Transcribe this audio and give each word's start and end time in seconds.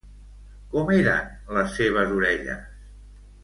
Com 0.71 0.89
eren 0.95 1.29
les 1.59 1.77
seves 1.81 2.17
orelles? 2.17 2.65